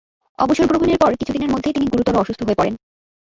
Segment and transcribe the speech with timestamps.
[0.39, 2.73] অবসর গ্রহণের পর কিছুদিনের মধ্যেই তিনি গুরুতর অসুস্থ হয়ে পড়েন।